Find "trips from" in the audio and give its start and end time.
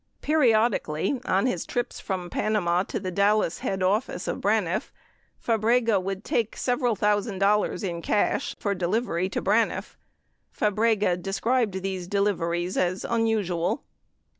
1.63-2.27